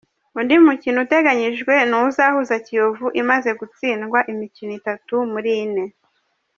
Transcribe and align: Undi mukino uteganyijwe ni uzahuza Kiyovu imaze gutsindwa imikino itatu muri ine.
Undi 0.39 0.55
mukino 0.67 0.97
uteganyijwe 1.05 1.73
ni 1.89 1.95
uzahuza 2.07 2.55
Kiyovu 2.65 3.07
imaze 3.21 3.49
gutsindwa 3.59 4.19
imikino 4.31 4.71
itatu 4.79 5.15
muri 5.31 5.51
ine. 5.63 5.85